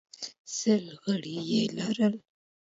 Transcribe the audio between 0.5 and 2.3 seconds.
سل غړي یې لرل